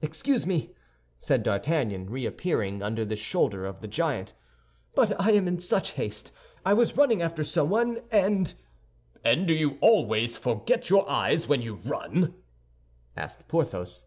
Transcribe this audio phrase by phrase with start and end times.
[0.00, 0.70] "Excuse me,"
[1.18, 4.32] said D'Artagnan, reappearing under the shoulder of the giant,
[4.94, 8.54] "but I am in such haste—I was running after someone and—"
[9.22, 12.32] "And do you always forget your eyes when you run?"
[13.14, 14.06] asked Porthos.